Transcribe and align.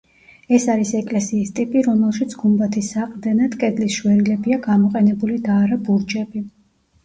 ეს 0.57 0.63
არის 0.75 0.93
ეკლესიის 0.99 1.51
ტიპი, 1.59 1.83
რომელშიც 1.89 2.33
გუმბათის 2.41 2.91
საყრდენად 2.97 3.61
კედლის 3.67 4.01
შვერილებია 4.01 4.61
გამოყენებული 4.67 5.41
და 5.49 5.63
არა 5.69 5.83
ბურჯები. 5.87 6.47